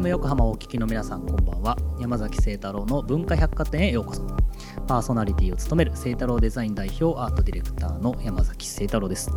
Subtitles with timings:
[0.00, 1.76] FM 横浜をお聞きの皆さんこんばんは。
[2.00, 4.26] 山崎聖太郎の文化百貨店へようこそ。
[4.86, 9.30] パーソナリティを務める聖太郎デザイン代表アートディレクターの山崎聖太郎です。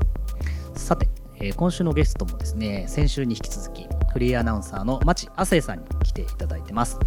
[0.74, 6.98] さて、えー今週のゲストもですね先週に引き続きフリーアナウンサーの町亜生さんに来ていただいてます、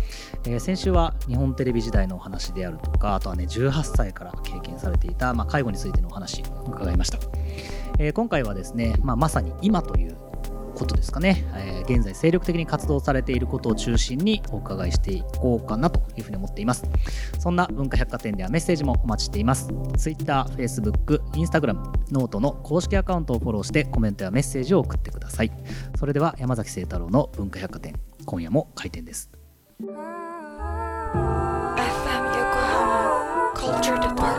[0.44, 7.18] えー先週は日本テレビ時代のお話であるとかあとはね18歳から経験されていた、まあ、介護についてのお話伺いました、
[7.98, 10.25] えー今回はですね、まあ、まさに今という
[10.76, 16.84] ことですかね、えー現在精力的に活動されていることを中心にお伺いしていこうかなというふうに思っています。
[17.38, 19.68] そんな文化百貨店ではメッセージもお待ちしています。
[19.96, 21.74] Twitter、Facebook、Instagram、
[22.10, 25.52] note の公式アカウントをフォローしてコメントやメッセージを送ってください。
[25.96, 29.30] それでは山崎晴太郎の文化百貨店今夜も開店です。
[29.80, 29.92] FM
[32.34, 34.35] Yokohama Culture Department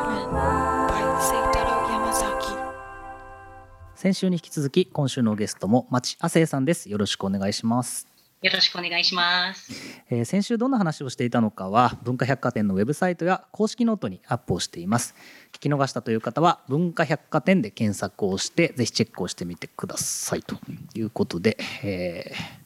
[4.08, 6.90] 先週に引き続き今週のゲストも町亜聖さんです。
[6.90, 8.08] よろしくお願いします。
[8.42, 9.70] よろしくお願いします。
[10.10, 15.14] えー先週どんな話をしていたのかは文化百貨店のウェブサイトや公式ノートにアップをしています。
[15.52, 20.56] 聞き逃したという方は文化百貨店で検索をしてぜひチェックをしてみてくださいと
[20.96, 22.57] いうことで、えー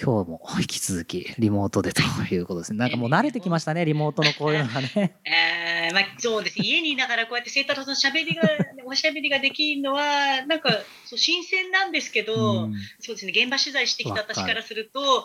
[0.00, 2.78] 今日も引き続きリモートでということですね。
[2.78, 4.22] なんかもう慣れてきましたねリモート。
[4.22, 5.16] のこういうのがね。
[5.24, 6.60] えーまあ、そうです。
[6.60, 8.42] 家にいながらこうやって晴太郎さんのしゃべりが
[8.86, 10.70] おしゃべりができるのはなんか
[11.04, 12.74] そう新鮮なんですけど、うん。
[13.00, 15.24] そうですね現場取材してきた私からすると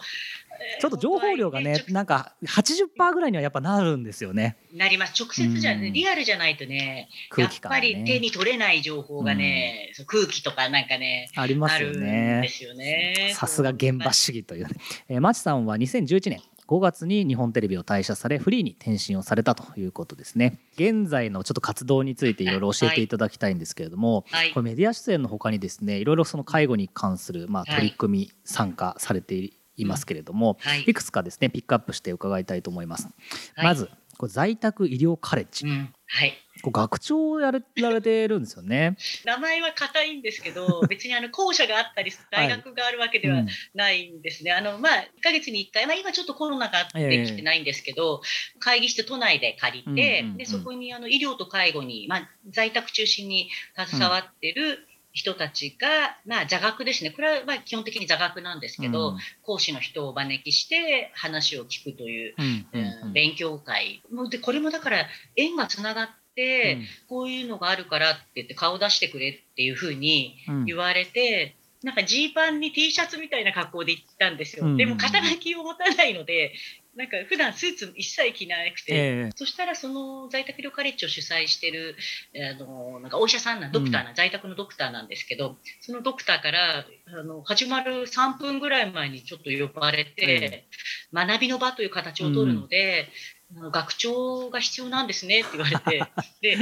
[0.79, 4.57] ちょっと情報量がねなんか80%ぐらいにはやっぱなるんですよね。
[4.73, 5.13] なります。
[5.21, 5.93] 直接じゃ、ねうん。
[5.93, 12.41] リアルじゃないとね空気感がやっぱり手ねに取れない情報がね、そう空気とかなんかねありますよね。
[12.41, 13.33] ですよね。
[13.35, 14.71] さすが現場主義というね、
[15.07, 20.59] えー、マチさんは2011年5月に日本テレビを退社されフリーに転身をされたということですね。
[20.75, 24.51] 現在のちょっと活動についていろいろ教えていただきたいんですけれども、はい。
[24.51, 30.83] これメディア出演のほかにですねいろいろその介護に関するま取り組み参加されていますけれども、はい。
[30.83, 33.09] いくつかですねピックアップして伺いたいと思います、
[33.55, 33.65] はい。
[33.65, 35.93] まずこれ在宅医療カレッジ、うん。
[36.05, 36.33] はい。
[36.61, 44.51] 学長をやれられてるんですよね、 名前は硬いんですけど 別にあの校舎があったり大学があるわけではうんないんですね。
[44.51, 48.21] あのまあ1ヶ月に1回、まあ、今ちょっとコロナがあってきてないんですけど、
[48.59, 50.37] 会議室都内で借りて、うんうんうん。
[50.37, 57.11] でそこにあの医療と介護に、まあ、在宅中心に携わってる人たちが、まあ、座学ですね。
[57.11, 59.17] これはまあ基本的に座学なんですけど、うん。
[59.43, 64.03] 講師の人をお招きして話を聞くという、うんうんうん勉強会。
[64.29, 70.65] でこれもだから縁がつながって、こういうのがあるからって言って顔出してくれっていうふうにうん。
[70.65, 74.65] 言われて、なんかジーパンに T シャツみたいな格好で行ったんですよ。
[74.65, 74.77] うん。
[74.77, 76.53] でも肩書きを持たないので、
[76.99, 79.31] なんか普段スーツ一切着なくて、ええ。
[79.33, 81.95] そしたらその在宅医療カレッジを主催してる
[82.35, 90.67] あのなんかお医者さんなドクターな、在宅のドクターなんですけどそのドクターからあの始まる3分ぐらい前にちょっと呼ばれて、
[91.13, 93.07] 学びの場という形を取るので、
[93.55, 96.03] あの学長が必要なんですねって言われて
[96.43, 96.57] で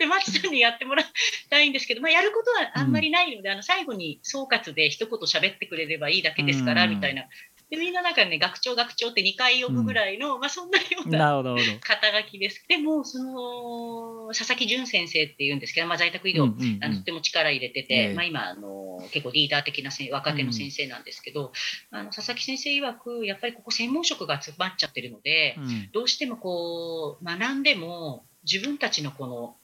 [0.00, 1.06] でマチさんにやってもらい
[1.50, 6.90] たいんですけど、まあ、やることはあんまりないので、あの最後に総括で一言喋ってくれればいいだけですから、うん。
[6.90, 7.24] みたいな。
[7.70, 11.42] でみんななんかね学長学長って2回呼ぶぐらいの、まあそんなような
[11.80, 12.64] 肩書きです。
[12.68, 16.84] でも、その、佐々木淳先生っていうんですけど、まあ、在宅医療、うんうんうん。
[16.84, 18.14] あのとても力入れてて、ええ。
[18.14, 21.52] まあ、今あの、結構リーダー的な若手の先生なんですけど、
[21.90, 25.90] あの佐々木先生曰く、やっぱりここ専門職が集まっちゃってるので、うん。
[25.92, 29.56] どうしてもこう、学んでも、自分たちのこの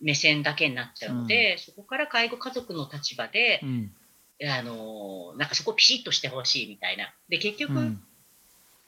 [0.00, 3.92] 目線だけになっちゃうので、そこから介護家族の立場で、うん
[4.42, 7.14] あの、なんかそこをピシッとしてほしいみたいな。
[7.28, 8.02] で、結局、うん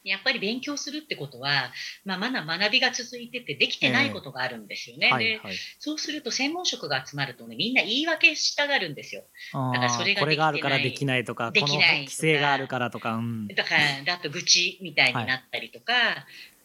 [0.07, 1.73] やっぱり勉強するってことは、
[2.05, 5.09] まあ、まだ学びが続いててできてないことがあるんですよね。
[5.09, 9.25] ではいはいそうすると専門職が集まるとねみんな言い訳したがるんですよ。
[9.53, 15.93] あだからそれがーこれがあるからできてないとかこのできない規制があるからとか、うんだからだと愚痴みたいになったりとか、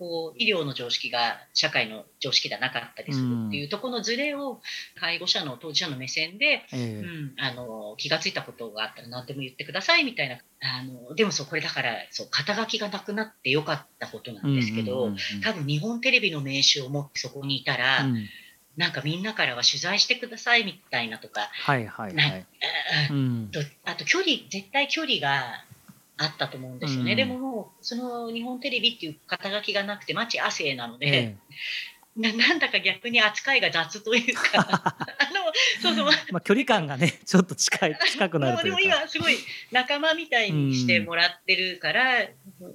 [0.02, 4.60] こう医療の常識が社会の常識ではなかったりするっていうところのズレを
[5.00, 6.94] 介護者の当事者の目線で、ええ。
[6.96, 15.42] うん、あの気がついたことがあったら何でも言ってくださいみたいなあのでもそうこれだからそう肩書きがなくなってよかったことなんですけど、うんうんうんうん。
[15.44, 18.26] 多分日本テレビの名刺を持ってそこにいたら、うん。
[18.78, 22.46] なんかみんなからは取材してくださいみたいなとか、はいはいはい、
[23.86, 25.64] あと距離絶対距離が
[26.24, 27.18] あったと思うんですよね、うん。
[27.18, 31.38] でももうその日本テレビっていう肩書きがなくて町亜生なので、え
[32.16, 34.42] ななんだか逆に扱いが雑というか。
[34.60, 34.96] あ
[35.34, 35.52] の
[35.82, 36.10] そうそう。
[36.12, 38.98] えまあ距離感がねちょっと近い近くなるとでもいうか。
[38.98, 39.38] 今すごい
[39.72, 42.28] 仲間みたいにしてもらってるから、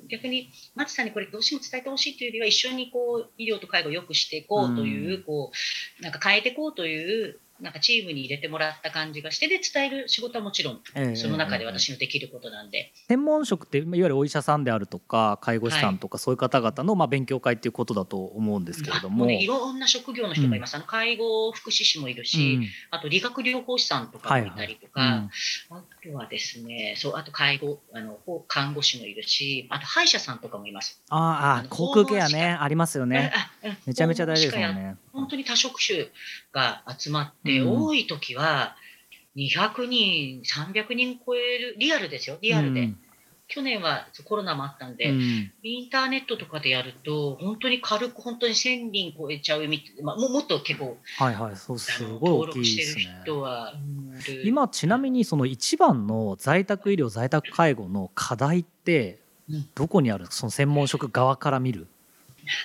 [0.09, 5.23] 逆に町さんにこれどうしても伝えてほしいというよりは一緒にこう医療と介護を良くしていこうという,、うん。
[5.23, 5.53] こ
[6.01, 11.67] うなんか変えていこうというなんかチームに入れてもらった感じがしてで伝える仕事はもちろんええその中でええ。
[11.67, 19.17] 私のできることなんで、専門職っていわゆるお医者さんであるとか介護士さんとかそういう方々のまあ勉強会っていうことだと思うんですけれども。
[19.17, 22.69] あもうね、いろんな職業の人がいます、あの介護福祉士もいるし、うん。
[22.91, 25.29] あと理学療法士さんとかもいたりとか、はいはい。
[25.71, 31.03] あとはですねそうあと介護あのほ看護師もいるしあと歯医者さんとかもいます。
[31.11, 33.33] ああああ航空ケアねありますよね。
[33.87, 34.99] めちゃめちゃ大事ですもん訪問しかやね。
[35.13, 36.07] 本当に多職種
[36.53, 38.77] が集まって、うん多い時は
[39.37, 42.99] 200人300人超えるリアルですよリアルで、うん
[43.49, 53.05] 去年はコロナもあったんで、うんインターネットとかでやると本当に軽く本当に1000人超えちゃうみたい、まあ、ももっと結構はいはいそうあすのごい大きいですね。
[54.45, 61.89] 今ちなみにその一番の在宅医療在宅介護の課題ってうんどこにあるその専門職側から見る。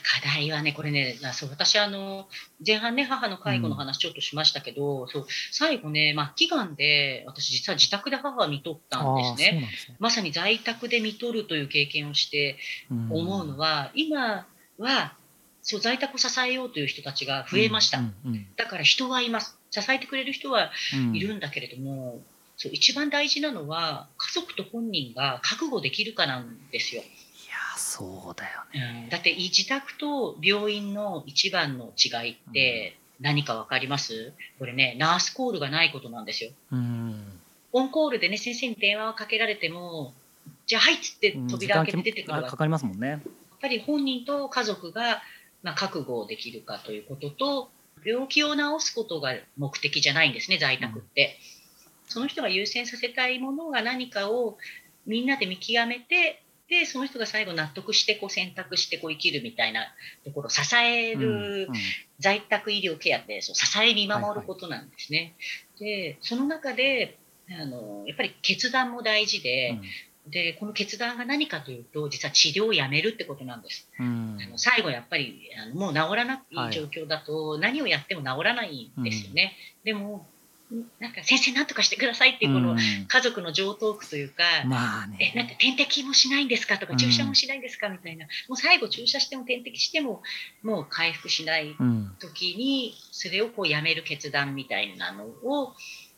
[0.04, 2.28] 課題はね、これね、あそう私あの、
[2.66, 9.62] 前半ね、母の介護の話ちょっとしましたけど、そう最後ね、末期がんで、私、実は自宅で母は見とったんですね。
[9.62, 9.70] ね。
[10.00, 12.58] まさに在宅で見とるという経験をして
[12.90, 14.48] うん思うのは、今
[14.78, 15.14] は
[15.62, 18.00] そう在宅を支えようという人たちが増えました。
[18.00, 19.58] うんうんだから人はいます。
[19.72, 22.22] 支えてくれる人はうんいるんだけれども、
[22.58, 27.04] そう一番大事なのは、家族と本人が覚悟できるかなんですよ。
[27.82, 29.04] そうだよね。
[29.04, 34.34] うんだって自宅と病院の一番の違いって何か分かります？
[34.60, 36.52] これねナースコールがないことなんですよ。
[36.72, 37.40] うん
[37.74, 40.14] オンコールでね先生に電話をかけられても
[40.66, 43.22] じゃあはいっつってうん扉開けて出てくるわやっあかかりますもんね。
[43.60, 45.22] ぱり本人と家族が、
[45.64, 47.70] まあ、覚悟できるかということと
[48.04, 51.38] 病気を治すことが目的じゃないんですね在宅って。
[52.08, 54.58] その人が優先させたいものが何かを
[55.06, 59.82] みんなで見極めてでその人が最後納得してこう選択してこう生きるみたいな
[60.24, 61.68] ところ支える、うんうん
[62.20, 65.34] 在宅医療ケアってそう支え見守ることなんですね。
[65.80, 67.18] でその中で
[67.50, 69.80] あのやっぱり決断も大事で,、
[70.28, 73.90] でこの決断が何かというと実は治療をやめるってことなんです。
[74.00, 79.56] うんあの最後やっぱりあのもう治らなはいい状況だと何をやっても治らないんですよね。
[79.84, 80.22] でもん
[81.00, 82.78] なんか先生なんとかしてくださいっていうこのうん。
[82.78, 85.54] 家族の常套句というか、まあえ、なんね。
[85.54, 90.22] か点滴もしないんですかとか、うん注射もしないんですかみたいな、もう最後注射しても点滴しても、
[90.64, 95.74] もう回復しないうん時に、それをこうやめる決断みたいなのを、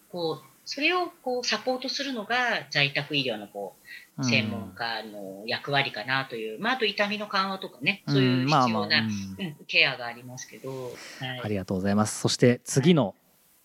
[0.10, 3.76] こう、それをこうサポートするのが在宅医療のこ
[4.18, 9.46] う専門家の役割かなという、まあ、あと痛みの緩和とかね、そういう必要な、うん。
[9.46, 11.42] うんケアがありますけど、はい。
[11.44, 12.20] ありがとうございます。
[12.20, 13.16] そして次の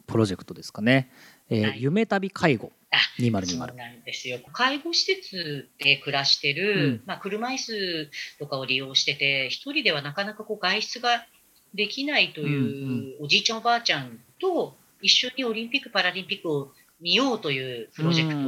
[0.09, 1.11] プロジェクトですかね。
[1.51, 3.77] えーはい夢旅介護あそう2020。
[3.77, 4.39] なんですよ。
[4.53, 11.27] 介護施設で暮らしてる、うんまあ、車椅子とかを利用してて、一人ではなかなかこう外出が
[11.75, 18.39] できないという、おじいちゃんおばあちゃんと一緒にオリンピック・パラリンピックを見ようというプロジェクト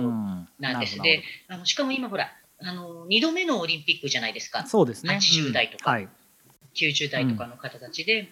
[0.59, 0.99] なんです。
[1.01, 4.67] で、あのしかも今ほら、あの2度目のオリンピックじゃないですか。
[4.67, 5.19] そうですね。
[5.21, 6.09] 80代とかうんはい。
[6.75, 8.31] 90代とかの方たちで、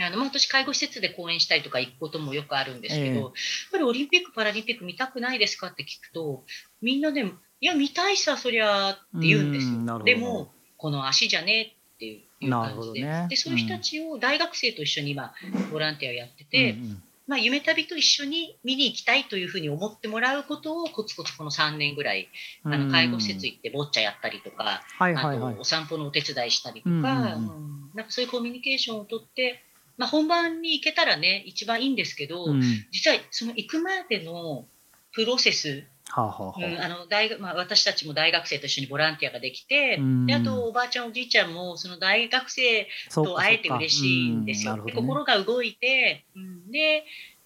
[0.00, 3.18] あのまあ、私、介護施設で講演したりとか行くこともよくあるんですけど、ええ。
[3.18, 3.30] やっ
[3.72, 6.44] ぱりオリンピック・パラリンピック見たくないですかって聞くと、
[6.80, 10.02] みんなでも、いや、見たいさ、そりゃって言うんですよ。
[10.02, 13.26] でも、この足じゃねえっていう感じで、どね。
[13.28, 15.34] でそういう人たちを大学生と一緒に今、
[15.70, 17.02] ボランティアをやってて、うんうん。
[17.28, 22.28] まあ、夢旅と一緒に見に行きたいというふうに思ってもらうことをコツコツこの3年ぐらい、
[22.64, 29.62] あの介護施設行ってボッチャやったりとか、あとお散歩のお手伝いしたりとか、うんなんかそういうコミュニケーションをとって、
[30.02, 32.60] まあ、本番に行けたらね一番いいんですけど、うん。
[32.90, 34.64] 実はその行くまでの
[35.12, 40.26] プロセス、はあはあはうんあの大学まあ、私たちも大学生と一緒にボランティアができて、うん。
[40.26, 44.74] であとおばあちゃんおじいちゃんもその大学生と会えて嬉しいんですよ。
[44.74, 44.86] でうん。
[44.86, 44.92] ね。
[44.94, 46.72] 心が動いて、うん。
[46.72, 47.04] で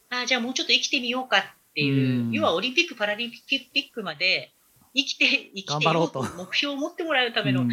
[0.09, 1.43] あじゃあもうちょっと生きてみようかっ
[1.75, 2.33] ていう、うん。
[2.33, 4.51] 要はオリンピック・パラリンピックまで
[4.95, 7.67] 生きて生き頑て目標を持ってもらうための、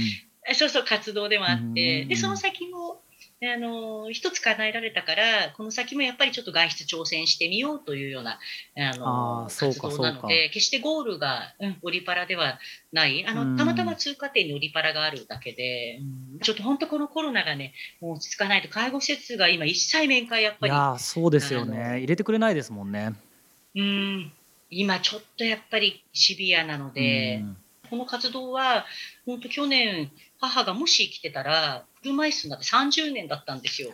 [0.53, 2.07] そうそう活動でもあって、うん。
[2.09, 3.02] でその先も
[3.51, 8.39] あの一つ叶えられたからこの先もやっぱりちょっと外出挑戦してみようというような
[8.77, 12.59] あの活動なので決してゴールが、うん、オリパラでは
[12.91, 13.25] ない。
[13.27, 13.55] あうん。
[13.55, 21.99] のたまたま通過点にオリパラがあるだけで、うんちょっと本当このコロナがねもう落ち着かないと介護施設が今一切面会やっぱりいそうですよね。
[21.99, 23.13] 入れてくれないですもんね。
[23.75, 24.31] うん。
[24.69, 27.41] 今ちょっとやっぱりシビアなので。
[27.41, 27.57] うん。
[27.93, 28.85] この活動は、
[29.23, 30.11] 本当去年、
[30.43, 33.89] 母がもし生きてたら、車椅子になって30年だったんですよ。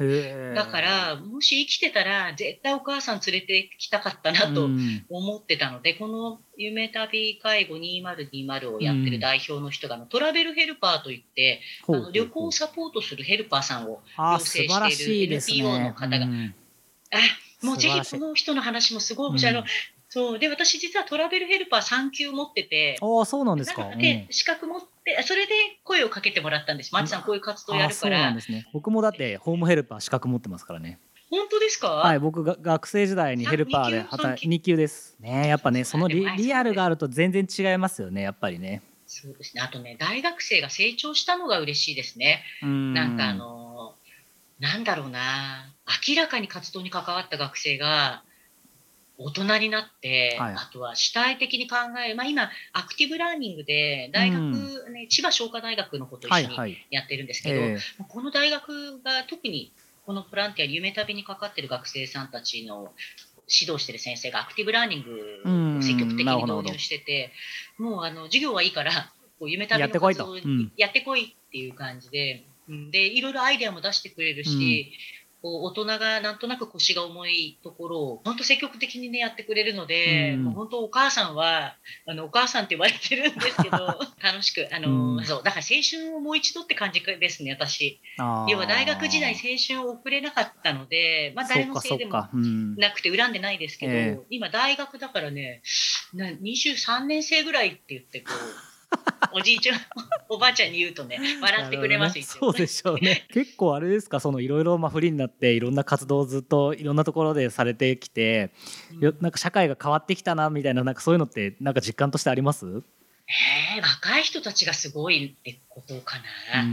[0.55, 5.05] だから、もし生きてたら、絶対お母さん連れてきたかったなとうん。
[5.09, 15.35] 思ってたので、この夢旅介護2020をやってる代表の人が、あのトラベルヘルパーといって、あの旅行をサポートするヘルパーさんを養成している。
[15.35, 16.25] NPO の方が。
[16.25, 16.55] うん。
[17.11, 19.63] あもうぜひこの人の話もすごい面白い、あの
[20.11, 23.95] そうで私実はトラベルヘルパー3級持っててああそうなんですか。
[23.95, 24.65] で資格
[25.23, 26.93] それで声をかけてもらったんです。
[26.93, 28.67] マッチさんこういう活動やるからですね。
[28.73, 30.99] 僕もだってホームヘルパー資格持ってますからね。
[31.29, 35.15] 本当ですか、はい、僕が学生時代にヘルパーで働い二2級です。
[35.19, 38.21] ね、やっぱねそのリはいリアルがあると全然違いますよね。
[38.21, 38.81] やっぱりね。
[39.05, 42.43] そうですねあとね大学生が成長したのが嬉しいですね。
[42.63, 43.95] うんなんかあの
[44.59, 45.73] なんだろうな
[46.07, 48.23] 明らかに活動に関わった学生が
[49.21, 50.53] 大人になって、はい。
[50.55, 51.75] あとは主体的に考
[52.07, 54.93] え、まあ、今アクティブラーニングで大学、うん。
[54.93, 56.87] ね、千葉商科大学の子と一緒にはいはい。
[56.89, 59.73] やってるんですけど、えこの大学が特に
[60.05, 62.93] このボランティア夢旅にかかってる学生さんたちの
[63.47, 67.31] 指導してる先生がアクティブラーニングを積極的に導入してて、
[67.77, 70.25] もうあの授業はいいからこう夢旅のやってこいと。
[70.25, 70.71] 活動うん。
[70.77, 72.91] やってこいっていう感じで、うん。
[72.91, 74.93] でいろいろアイデアも出してくれるし、
[75.41, 83.77] こう大人がなんとなく腰が重いところを本当積極的にねやってくれるので、うん本当お母さんはあのお母さんって言われてるんですけど
[84.21, 85.25] 楽しくあの、うん。
[85.25, 87.99] そうだから青春をもう一度って感じですね私。
[88.17, 92.27] 要は大学時代青春を送れなかったので、まあ、誰のせいでも
[92.77, 94.19] なくて恨んでないですけど、ええ。
[94.29, 95.61] 今大学だからね
[96.13, 98.68] な23年生ぐらいって言ってこう
[99.33, 99.79] おじいちゃん
[100.29, 103.27] おばあちゃんに言うとね 笑ってくれます、ねそうでしょうね。
[103.31, 108.51] 結構あれですかそのいろいろまあフリーになっていろんな活動をずっといろんなところでされてきて、
[108.99, 112.65] よなんか社会が変わってきたなみたいななんかそういうのってなんか実感としてあります？
[112.65, 112.85] うん
[113.75, 116.63] ええ若い人たちがすごいってことかな。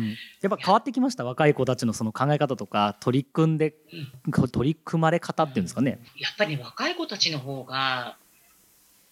[0.40, 1.22] やっぱ変わってきました？
[1.24, 3.74] 若い子たちのその考え方とか取り組んで
[4.52, 5.98] 取り組まれ方っていうんですかね。
[6.18, 8.16] やっぱりね若い子たちの方が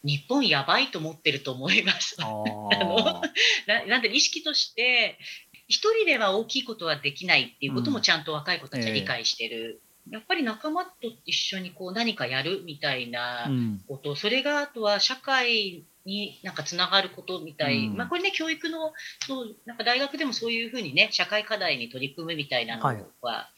[0.04, 2.16] 日本やばいと思ってると思います。
[2.20, 3.30] あ のー
[3.66, 5.18] ななんで意識として
[5.66, 10.92] 一人では大きいことはできないっていうこともちゃんと若い子たちは理解してる、やっぱり仲間と
[11.24, 13.84] 一緒にこう何かやるみたいなうん。
[13.88, 17.96] こと、それがあとは社会になんかつながることみたい、うん。
[17.96, 18.92] まあこれね教育の
[19.26, 23.04] そうなんか大学でもそういうふうにね社会課題に取り組むみたいなのは、はい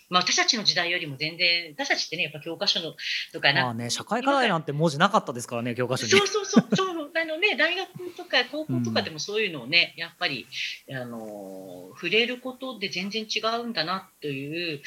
[0.09, 2.95] まあ私たちの時代よりも全然私たちってねやっぱ教科書の
[3.33, 6.11] とかなんかまあね社会課題なんて文字なかったですからね教科書に。
[6.11, 10.47] そうそうそうそう あのね大学とか高校とかでもそういうのをね、やっぱり
[10.91, 14.83] あの触れることで全然違うんだなという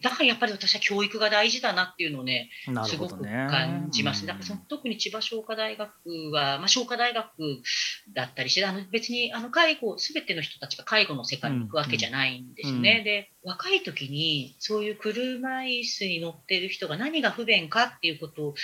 [0.00, 3.22] だからやっぱり私は教育が大事だなっていうのをねなすごく。
[3.22, 4.22] 感じます。
[4.22, 5.90] うんだからその特に千葉商科大学
[6.32, 7.28] は、まあ、商科大学
[8.14, 12.98] だったりしてあの別にあの介護全ての人たちが介護の世界に行くわけじゃないんですよね。
[12.98, 18.54] うんで若い時にそういう車椅子に乗ってる人が何が不便かっていうこと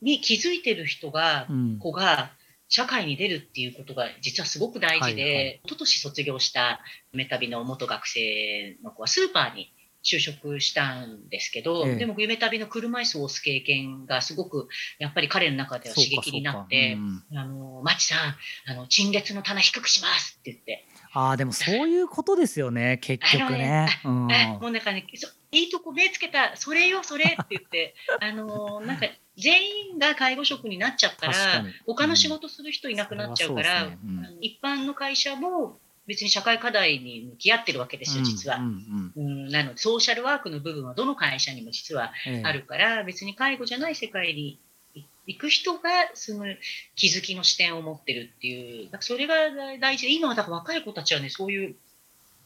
[0.00, 1.78] に気づいてる人が、うん。
[1.78, 2.30] 子が
[2.68, 5.60] 社会に出るっていうことが実はすごく大事で、はいはい。
[5.64, 6.80] 一昨年卒業した
[7.12, 9.72] メタビの元学生の子はスーパーに
[10.04, 11.96] 就職したんですけど、ええ。
[11.96, 18.36] でも夢旅の車椅子を押す経験がすごくやっぱり彼の中では刺激になってうん「あのマチさん
[18.70, 23.88] あの陳列の棚低くします」って言って、ああでもそういうことですよね 結局ね。
[24.04, 24.32] うん。
[24.32, 31.72] あもうなんかねそいいとこ目つけたそれよそれって言って あのなんか全員が介護職になっちゃったらに。
[31.86, 34.38] 他の仕事する人いなくなっちゃうから、うですねうん。
[34.40, 38.56] 一般の会社も別に社会課題に向き合ってるわけですよ実は。
[38.56, 39.24] うんうん。
[39.24, 42.12] うんなのでソーシャルワークの部分はどの会社にも実は
[42.42, 44.58] あるから、別に介護じゃない世界に
[45.28, 45.80] 行く人が
[46.14, 46.46] その
[46.96, 49.34] 気づきの視点を持ってるっていうだからそれが
[49.78, 50.06] 大事。
[50.06, 51.76] で今はだから若い子たちはねそういう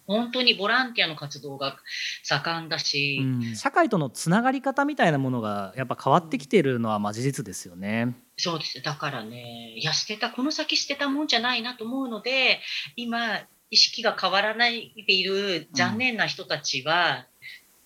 [0.06, 1.76] 本当にボランティアの活動が
[2.24, 3.56] 盛んだし、うん。
[3.56, 8.16] 社会とのつながり方みたいなものがやっぱ変わってきてるのはまあ事実ですよね。
[8.36, 8.82] そうです。
[8.82, 12.60] だからねいや捨てたこの先捨てたもんじゃないなと思うので
[12.96, 17.26] 今意識が変わらないでいる残念な人たちは、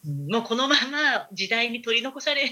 [0.06, 0.32] うん。
[0.32, 2.50] もうこのまま時代に取り残され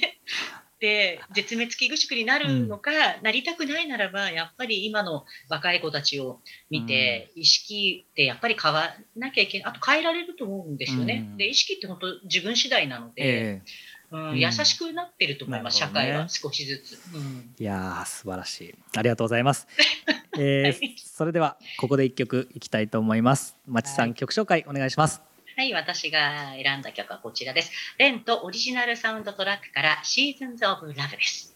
[0.78, 2.90] て絶滅危惧種になるのか、
[3.22, 6.40] なりたくないならばやっぱり今の若い子たちを
[6.70, 11.26] 見て、意識ってやっぱり変わらなきゃいけないあと変えられると思うんですよね。
[11.30, 13.62] うんで意識って本当自分次第なので、え
[14.10, 17.14] うんうん優しくなってると思います、なるほどね社会は少しずつ。
[17.14, 19.66] うんえいやー素晴らしいありがとうございます。
[20.38, 23.56] えーはいそれではここで一曲いきたいと思います。
[23.66, 25.20] まちさん、はい曲紹介お願いします。
[25.20, 25.28] はい、
[25.72, 27.70] 私が選んだ曲はこちらです。
[27.98, 31.54] レントオリジナルサウンドトラックから Seasons of Love です。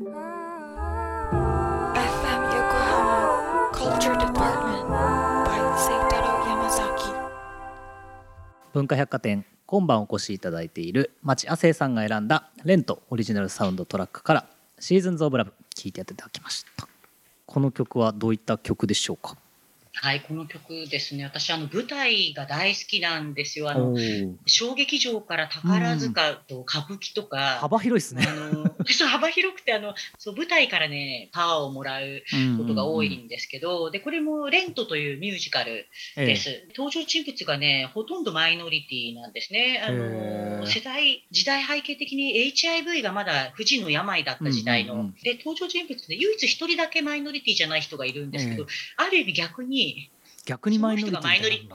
[0.00, 0.10] FM
[2.50, 7.14] Yokohama Culture Department by Seitaro Yamazaki.
[8.72, 14.46] 文化百貨店今晩お越しいただいている町亜生さんが選んだレントオリジナルサウンドトラックから
[14.80, 16.88] シーズンズオブラブ聴いていただきました
[17.46, 19.36] この曲はどういった曲でしょうか？
[19.92, 21.24] はい、この曲ですね。
[21.24, 23.70] 私、あの、舞台が大好きなんですよ。
[23.70, 23.94] あの、
[24.46, 28.26] 小劇場から宝塚と歌舞伎とか、幅広いですね。
[28.26, 32.22] あの、 そう幅広くて、あの、そう、舞台からね、パワーをもらう
[32.56, 36.68] ことが多いんですけど、で、これも、レントというミュージカルええです。
[36.76, 39.82] 登場人物がね、ほとんどマイノリティなんですね。
[39.84, 45.12] あへのー世代、時代背景的に HIV がまだ不治の病だった時代の。
[45.22, 48.66] で、登場人物で唯一一人だけマイノリティじゃない人がいるんですけど、え
[48.96, 49.79] ある意味逆に、
[50.46, 51.68] 逆にマイノリティマイノリ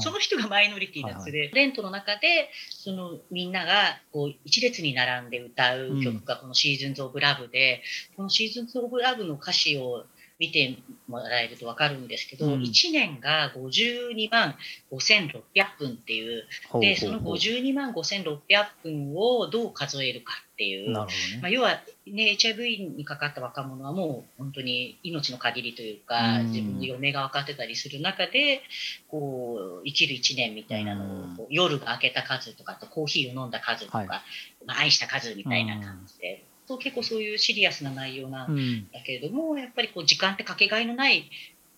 [0.00, 7.82] その人がマイノリティなんですで、レントの中でそのみんながこう一列に並んで歌う曲がこの「シーズンズ・オブ・ラブで」
[8.16, 10.06] この「シーズンズ・オブ・ラブ」の歌詞を
[10.38, 12.62] 見てもらえると分かるんですけど、うん。
[12.62, 14.56] 1年が52万
[14.90, 15.42] 5600
[15.78, 16.44] 分っていう
[16.80, 17.34] でそのほうほう。
[17.36, 18.38] 52万5600
[18.82, 20.88] 分をどう数えるかっていう。
[20.88, 20.94] ね。
[21.40, 26.46] まあ、要は、ね、HIV にかかった若者はもう本当に命の限りというか、うん。
[26.50, 28.62] 自分の余命が分かってたりする中で
[29.08, 34.08] こう生きる1年みたいなのを、夜が明けた数とかコーヒーを飲んだ数とか、はい。
[34.08, 34.14] ま
[34.74, 41.30] あ、愛した数みたいな感じで、そう結構そういうシリアスな内容なんうんだけれども、やっぱりこう時間ってかけがえのない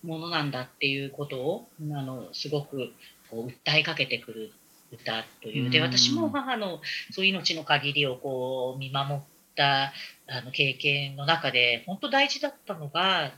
[0.03, 2.91] ものなんだっていうことをあのすごく
[3.29, 4.51] こう訴えかけてくる
[4.91, 5.69] 歌という。
[5.69, 5.85] でうん。
[5.85, 6.79] 私も母の
[7.11, 9.19] そういう命の限りをこう見守っ
[9.55, 9.91] た
[10.27, 13.31] あの経験の中で本当大事だったのが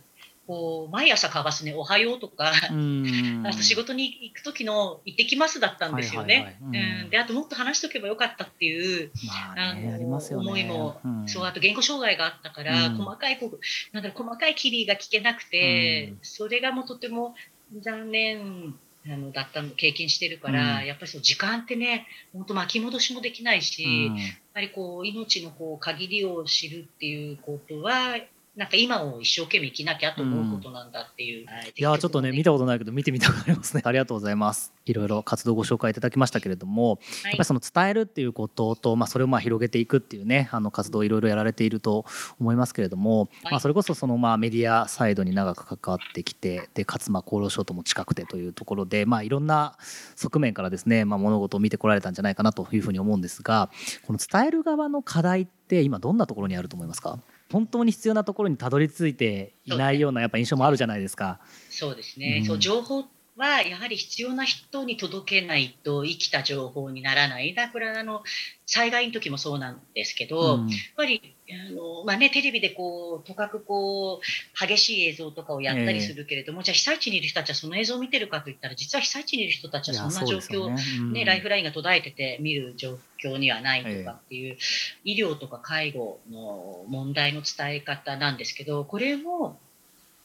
[0.50, 3.44] こう毎朝交わすね「おはよう」とか、うん。
[3.46, 6.39] あと仕事に行く時の「行ってきます」だったんですよね。
[6.41, 7.03] はいうん。
[7.03, 7.10] うん。
[7.12, 10.39] であともっと話しとけばよかったっていうまあの。
[10.39, 11.27] 思いもうん。
[11.27, 12.96] そうあと言語障害があったから、うん。
[12.96, 13.60] 細かいこう
[13.94, 16.20] なんだろう細かいキリが聞けなくて、うん。
[16.24, 17.36] それがもうとても
[17.79, 18.74] 残念
[19.06, 20.86] あのだったの経験してるから、うん。
[20.88, 24.18] やっぱりそう時間ってね本当巻き戻しもできないし、うん。
[24.18, 28.18] やっぱりこう命のこう限りを知るっていうことは
[28.60, 31.74] なんか今を一生懸命生きなきゃと思うことなんだっていう、はい。
[31.74, 33.82] いやちょっとね見たことないけど見てみたくなりますね。
[33.88, 34.74] ありがとうございます。
[34.86, 36.98] いろいろ活動ご紹介いただきましたけれども、はい。
[36.98, 42.04] やっぱりその伝えるっていうことと、まあ、それをまあ広げていくっていうねあの活動をいろいろやられていると
[42.38, 43.52] 思いますけれども、はい。
[43.52, 49.78] まあ、それこそそのまあメディアサイドに長く関わってきてでかつまあ厚労省とも近くてというところで、まあ、いろんな
[50.17, 53.69] 側面からですね、まあ、物事を見てこられたんじゃないかなというふうに思うんですが
[54.06, 57.19] この伝える側の課題って今どんなところにあると思いますか？
[57.51, 61.39] 本当に必要なところにたどり着いていないようなやっぱ印象もあるじゃないですか。
[61.69, 67.53] そうですね、うんそう情報はやはり必要な人に届けないと生きた情報にならない。
[67.55, 68.21] だからあの
[68.65, 80.83] 災害の時もそうなんですけど、うんやっぱりあの、まあね、テレビでこうとかくこう激しい映像とかをやったりするけれども、じゃあ被災地にいる人たちはその映像を見てるかといったら実は被災地にいる人たちはそんな状況、ねね。
[80.99, 81.25] うん。
[81.25, 84.57] ライフラインが途絶えてて見る状況にはないとかっていう、
[85.03, 89.57] 医療とか介護の問題の伝え方なんですけどこれも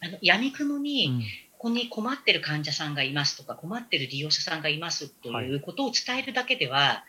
[0.00, 1.22] あの闇雲に、うん。
[1.56, 7.06] ここに困ってる患者さんがいますとか困ってる利用者さんがいますということを伝えるだけでは、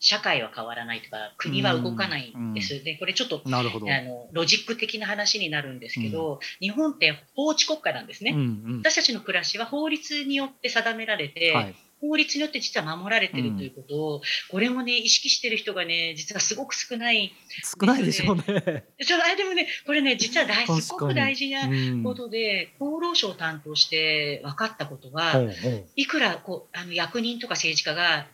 [0.00, 2.82] 社会は変わらないとか国は動かないんです。
[2.82, 3.42] でこれちょっと。
[3.44, 8.32] あのロジック的な話になるんですけど、日本って法治国家なんですね。
[8.32, 8.42] うんう
[8.76, 17.32] ん私たちの暮らしは法律によって定められて、はい法律によって実は守られてるということを、これもね意識してる人がね実はすごく少ない。
[17.78, 18.42] 少ないでしょうね。
[18.44, 22.02] そうあでもねこれね実は大すごく大事なうん。
[22.02, 25.84] ことで、厚労省を担当して分かったことは、ほうほう。
[25.96, 28.26] いくらこうあの役人とか政治家が、あ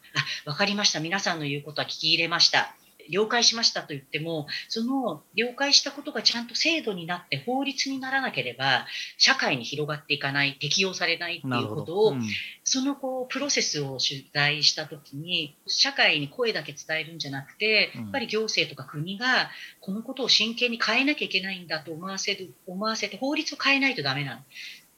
[0.44, 2.74] 分かりました、皆さんの言うことは聞き入れました、
[3.10, 8.86] 了解しましたと言っても、その了解したことがちゃんと制度になって法律にならなければ、
[9.18, 11.62] 社会に広がっていかない、適用されないってない。
[11.62, 12.22] うことを、うん。
[12.64, 18.00] そのこうプロセスを取材したときに、社会に声だけ伝えるんじゃなくて、うん。
[18.02, 24.44] やっぱり行政とか国がこのことを真剣に変えなきゃいけないんだと思わせる思わせて、法律を変えないとダメなん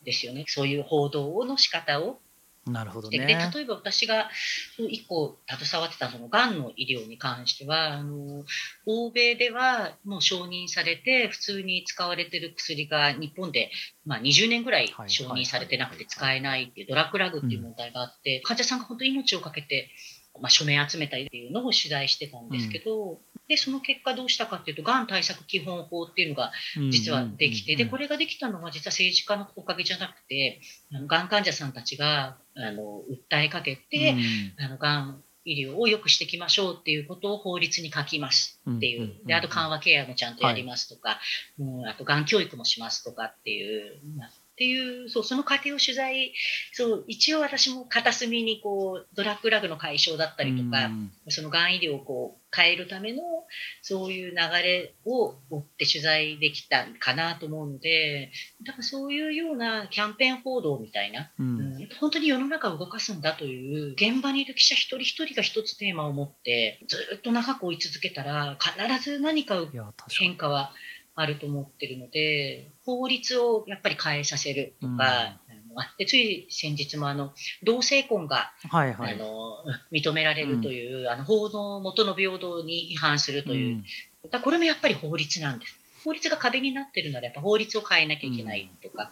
[0.05, 2.21] ですよね、そういう報道の仕方を
[2.69, 3.51] なるほどででね。
[3.55, 4.31] 例えば私が
[4.77, 8.45] そう一個携わってたそのがんの医療に関してはあの
[8.87, 13.71] 欧米ではもう承認されて普通に使われてる薬が日本で、
[14.05, 19.91] まあ、20年ぐらいはい承認されてなくて使えないっていうドラッグラグっていう問題があって、患者さんが本当に命を懸けて、
[20.41, 26.53] まあ、署名集めたりっていうのを取材してたんですけど、でその結果どうしたかっていうとがん対策基本法っていうのが
[26.91, 30.61] 実はできて、でこれれができたのは実は政治家のおかげじゃなくて
[31.07, 34.17] がん患者さんたちがあの訴えかけて、
[34.59, 41.19] あのがん医療を良くしていきましょうっていうことを法律に書きますっていう、うんうんうんであと緩和ケアもちゃんとやりますとか、
[41.59, 46.33] うん、あとがん教育もしますとかっていう、まあっていうそうその過程を取材
[46.73, 51.13] そう一応私も片隅にこうドラッグラグの解消だったりとか、うん。
[51.29, 53.23] そのがん医療をこう変えるための
[53.83, 58.31] そういう流れを追って取材できたかなと思うので
[58.67, 69.57] だからそういうようなキャンペーン報道みたいな、ううんん本当に世の中を動かすんだという現場にいる記者一人一人が一つテーマを持ってずっと長く追い続けたら必ず何か
[70.19, 70.73] 変化は
[71.21, 75.01] あると思ってるので法律をやっぱり変えさせるとか、うん。
[75.01, 75.37] あ
[75.75, 77.33] のあでつい先日もあの
[77.65, 79.15] 同性婚が、はいはい。
[79.15, 79.57] あの
[79.93, 83.85] 認められるという、あの法の元の平等に違反するという、
[84.25, 84.41] うん。
[84.43, 85.79] これもやっぱり法律なんです。
[86.05, 89.11] 法律が壁になってるならやっぱ法律を変えなきゃいけないとか。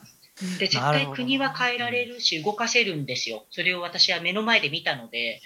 [0.59, 3.47] で絶対国は変えられるし動かせるんですよ。
[3.51, 5.41] それを私は目の前で見たので、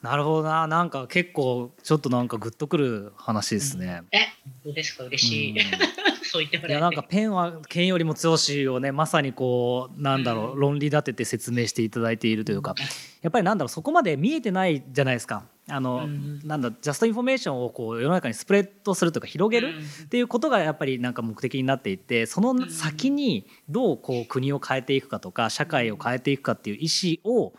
[0.00, 0.66] なるほどな。
[0.66, 4.02] なんか結構ちょっとなんかグッとくる話ですね。
[4.12, 4.18] え、
[4.64, 5.04] どうですか？
[5.04, 5.52] 嬉しい。
[5.52, 5.58] うん。
[6.24, 6.96] そう言ってもいやらえて。
[6.96, 10.60] なんかペンは剣よりも強しをねまさにこうなんだろう、うん。
[10.60, 12.74] 論理立てて説明していただいているというか
[13.20, 15.44] やっぱりなんだろうそこまで見えてないじゃないですか。
[15.68, 16.40] あの、うん。
[16.44, 19.74] なんだ just information をこう世の中に spread するというか広げる、うん。
[20.04, 26.86] っていうことがやっぱりなんか目的になっていてその先にどうこう国を変えていくかとか社会を変えていくかっていう意
[27.24, 27.52] 思を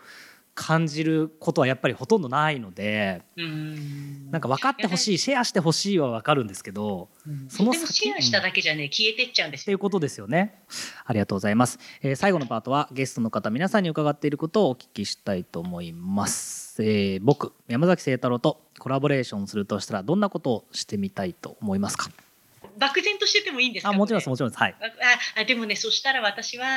[0.56, 9.64] 感じることはやっぱりほとんどないのでうんなんか分かってほしいシェアしてほしいは分かるんですけどうんそのシェアしただけじゃね、消えてっちゃうんですよ。
[9.64, 10.62] っていうことですよね。
[11.06, 11.80] ありがとうございます。
[12.02, 16.84] えー最後のパートはゲストの方皆さんに伺っていることをお聞きしたいと思います。
[16.84, 22.10] えー僕山崎清太郎とコラボレーションするとしたらどんなことをしてみたいと思いますか？
[22.88, 24.60] 漠然としててもいいんですかあもちろんですこもちろんです。
[24.60, 24.76] はい。
[24.80, 24.88] れ
[25.36, 26.68] ああでもね、そしたら私は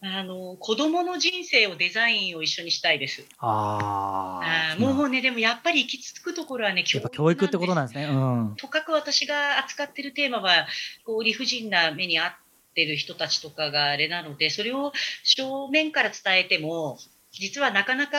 [0.00, 3.24] あの子供の人生をデザインを一緒にしたいです。
[3.38, 4.80] あああ。
[4.80, 8.04] もうね、でもやっぱり行き着くところはね、やっぱ教育ってことなんですね。
[8.04, 8.54] うん。
[8.56, 10.66] とかく私が扱ってるテーマは
[11.04, 12.32] こう理不尽な目に遭っ
[12.74, 16.98] てる人たちとかがあれなのでそれを正面から伝えても
[17.30, 18.18] 実はなかなか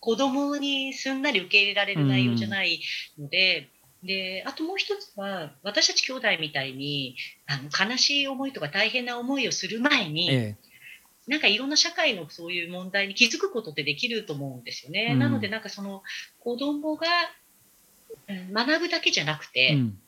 [0.00, 2.80] 子供にすんなり受け入れられる内容じゃない
[3.18, 3.68] ので。
[4.02, 10.56] であともう一つは私たち兄弟みたいにあの悲しい思いとか大変な思いをする前に、え
[11.26, 15.10] なんかいろんな社会のそういう問題に気づくことってできると思うんですよね。
[15.12, 16.02] うんなのでなんかその
[16.40, 17.06] 子供が
[18.28, 19.74] うん学ぶだけじゃなくて、え。
[19.74, 19.98] うん。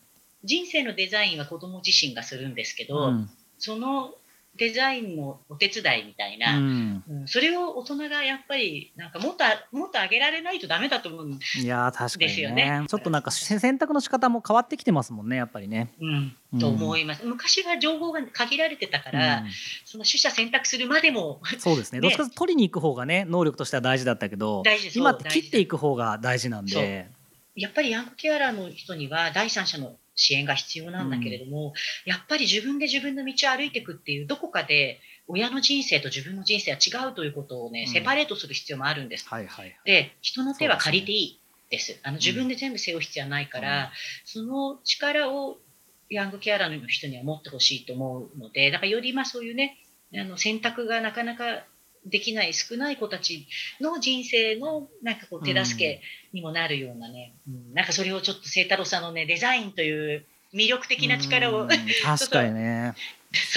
[0.43, 4.15] 人生のデザインは子供自身がするんですけど、うんその
[4.57, 7.05] デザインのお手伝いみたいな、うん。
[7.09, 7.29] うん。
[7.29, 12.87] それを大人がやっぱりなんかもっとあもっと上げられないとダメだと思うん、いやー確かですにねよね。
[12.89, 15.93] ちょっとなんか選択の仕方も変わってきてますもんねやっぱりね。
[16.01, 16.37] うん。
[16.53, 16.59] うん。
[16.59, 17.25] と思います。
[17.25, 19.47] 昔は情報が限られてたから、うん。
[19.85, 22.01] その取捨選択するまでも そうですね。
[22.01, 22.03] ね。
[22.03, 27.09] どっちかと取りに行く方がね能力としては大事だったけど大事今って切っていく方が大事なんで。
[27.57, 31.73] やっぱりヤングケアラーの人には第三者の支援が必要なんだけれども、
[32.05, 37.93] やっぱり自分で自分の道を歩いていくっていうどこかで親の人生と自分の人生は違うということをね、うん。
[37.93, 39.27] セパレートする必要もあるんです。
[39.29, 39.75] はいはい。
[39.85, 41.99] で人の手は借りていいです。
[42.03, 43.91] あの自分で全部背負う必要はないから、うん。
[44.25, 45.59] その力を
[46.11, 49.79] ヤングケアラーの人には持ってほしいと思うのでだからよりまあそういうね
[50.13, 51.65] あの選択がなかなか
[52.07, 53.47] できない少ない子たち
[53.81, 56.01] の人生のなんかこう手助け
[56.33, 57.75] にもなるようなね、うん。
[57.75, 61.69] なんかそれをちょっと清太郎さんのねデザインという魅力的な力をうん。
[62.05, 62.95] 確かにね。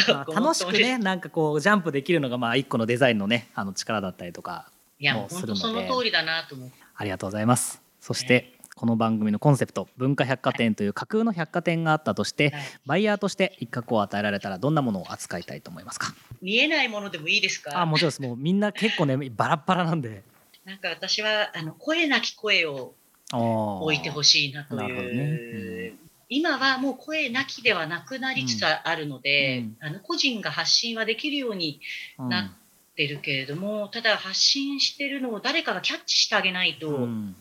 [0.05, 5.61] 楽しくねなんかこうジャンプできるのがまあ一個のデザインのねあの力だったりとかいやもうもうするので。
[5.61, 6.75] 本当その通りだなと思って。
[6.95, 7.81] ありがとうございます。
[7.99, 12.63] そしてこの番組のコンセプト文化百貨店という架空の百貨店があったとして、はい。
[12.85, 16.13] バイヤーとして一角を与えられたらどんなものを扱いたいと思いますか？
[16.41, 17.79] 見えないものでもいいですか？
[17.79, 18.21] あもちろんです。
[18.21, 20.23] もうみんな結構ね バラッバラなんで。
[20.65, 22.95] なんか私はあの声なき声を
[23.31, 25.97] 置いてほししいなという、ね。
[26.29, 29.77] 今はもう声なきではなくなりつつあるので、うん。
[29.81, 31.79] あの個人が発信はできるように
[32.17, 32.55] な
[32.91, 37.35] ってるけれども、ただ発信してるのを誰かがキャッチしてあげないと、うん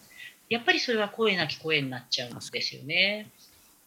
[0.53, 3.31] やっぱりそれは声なき声になっちゃうんですよね。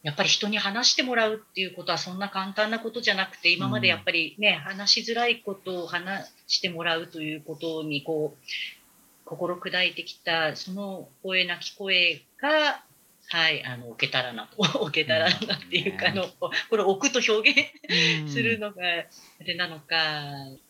[0.02, 8.46] やっぱり人に話してもらうっていうことはそんな簡単なことじゃなくて今までやっぱりね、話しづらいことを話してもらうということにこう
[9.24, 12.82] 心砕いてきたその声なき声が
[13.28, 15.38] はいあの置けたらなと置けたらなっ
[15.70, 18.82] ていうか、あのこれ置くと表現するのが
[19.40, 19.86] あれなのか、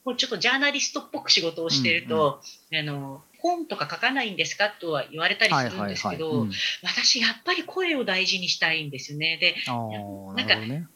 [0.05, 2.41] これちょっとジャーナリストっぽく仕事をしていると、
[2.73, 6.53] あの本とか書かないんですかとは言われたりするんですけど、うん。
[6.83, 9.39] 私やっぱり声を大事にしたいんですよね。
[9.41, 10.87] でなんるほどね。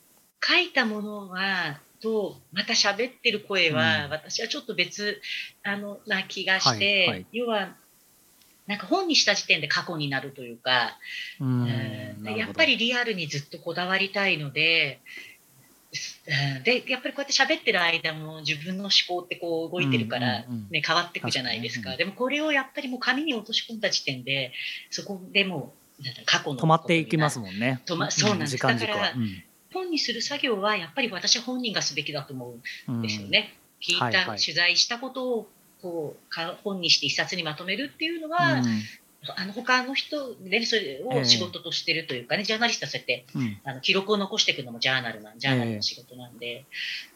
[0.42, 4.11] 書いたものはとまた喋ってる声は、うん。
[4.11, 5.20] 私はちょっと別
[5.62, 7.26] あのな気がして、はいはい。
[7.33, 7.74] 要は
[8.70, 10.96] なんか本にした時点で過去になるというか、
[11.40, 11.66] うん
[12.37, 15.00] やっぱりリアルにずっとこだわりたいので
[16.57, 16.62] うん。
[16.62, 21.90] でやっぱりこうやって喋ってる間も自分の思考ってこう動いてるから、うんうんうんね、変わっていくじゃないですか。
[21.90, 24.53] 確かでもこれをやっぱりもう紙に落とし込んだ時点で
[24.90, 27.83] そこでもう過去の止まっていきますんもんね。
[27.85, 28.57] 止まそうなんです。
[28.57, 29.12] だから
[29.73, 32.55] 本にする作業はやっぱり私本人がすべきだと思
[32.88, 34.38] うんうんですよね、聞いた、はいはい。
[34.38, 35.49] 取材したことを
[35.81, 38.64] こうか本にして一冊にまとめるっていうのうは、ん
[39.37, 41.20] あの他の人でそれええ。
[41.20, 43.61] を仕事としてるというかね、ジャーナリストはそうやってうん。
[43.64, 46.64] あの記録を残していくのもジャーナルなんジャーナルの仕事なんで、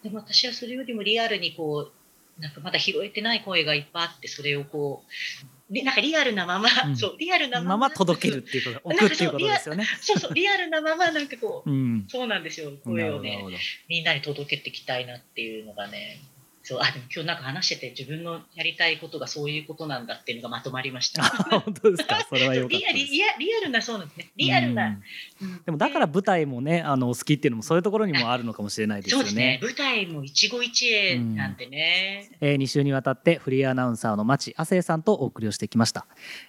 [0.03, 1.91] でも私はそれよりもリアルにこ
[2.39, 6.97] うなんかまだ拾えてない声がいっぱいあってそれをこうりなんかリアルなまま、うん。
[6.97, 9.87] そうリアルなまま届けるっていうことなんか置くっていうことですよね。
[10.01, 12.05] そうそうリアルなままなんかこううん。
[12.09, 13.43] そうなんですよな声をね
[13.89, 16.21] みんなに届けていきたいなっていうのがね
[16.67, 21.23] そうあでも今日なんか話してて自分のやりたいことがそういうことなんだっていうのがまとまりました。
[21.23, 22.25] あ本当ですか？
[22.27, 22.87] それは良かったリ
[23.23, 24.31] アリアルなそうなんですね。
[24.35, 25.03] リアルな、うん。
[25.43, 29.45] うんでもだから舞台もねあの好きっていうのもそういうところにもあるのかもしれないですよそうですね。
[29.45, 29.61] ね。
[29.63, 36.07] 舞台も一期一会なんてね、えー、2週にわたってフリーアナウンサーの町亜聖さんとお送りをしてきました、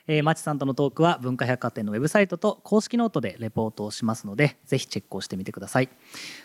[0.07, 5.89] えー、町さんとのトークは文化百貨店のウェブサイトと公式ノートでレポートをしますのでぜひチェックをしてみてください。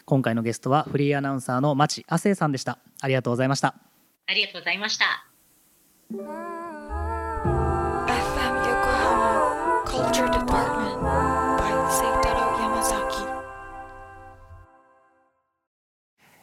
[0.05, 2.79] 今回のゲストはフリーアナウンサーの町亜聖さんでした。
[3.03, 5.27] ありがとうございましたありがとうございました。
[6.13, 6.21] FM
[8.65, 11.01] Yokohama Culture Department
[11.59, 13.41] by Seitaro Yamazaki.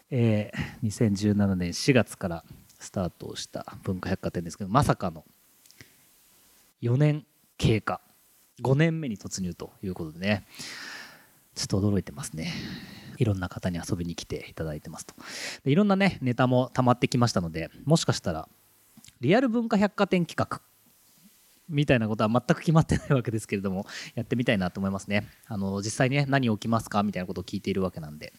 [0.09, 2.43] えー、2017年4月から
[2.79, 5.25] スタートをした文化百貨店ですけどまさかの
[6.81, 7.25] 4年
[7.57, 7.99] 経過
[8.61, 10.45] 5年目に突入ということでね
[11.55, 12.53] ちょっと驚いてますね
[13.17, 15.15] いろんな方に遊びに来ていただいてますと
[15.63, 18.47] でいろんなねネタも溜まってきましたのでもしかしたら
[19.21, 20.61] リアル文化百貨店企画
[21.69, 28.33] みたいなことは全く決まってないわけですけれどもやってみたいなと思いますねあの実際にね何起きますかみたいなことを聞いているわけなんで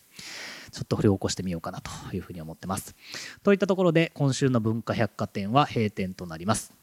[0.70, 2.94] ちょっと掘り起こしてみようかなというふうに思ってます。
[3.42, 6.74] といったところで今週の文化百貨店は閉店となります。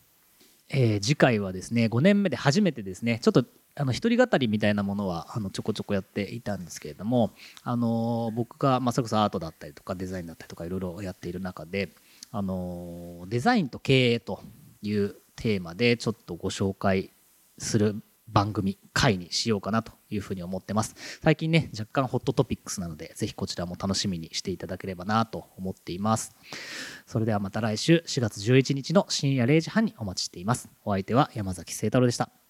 [0.70, 3.46] えー次回はですね5年目で初めてですねちょっと
[3.78, 11.90] あの一人語りみたいなものはあのちょこちょこやっていたんですけれども、あの僕が、まあ、それこそアートだったりとかデザインだったりとかいろいろやっている中で、
[12.32, 14.42] あのデザインと経営と
[14.82, 17.12] いうテーマでちょっとご紹介
[17.58, 20.96] する番組回にしようかなというふうに思ってます。
[21.22, 26.36] 最近ね若干ホットトピックスなのでぜひこちらも楽しみにしていただければなと思っています。
[27.06, 30.70] それではまた来週4月11日の深夜0時半にお待ちしています。
[30.84, 32.45] お相手は山崎聖太郎でした。